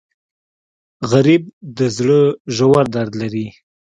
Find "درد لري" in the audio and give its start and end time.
2.95-3.45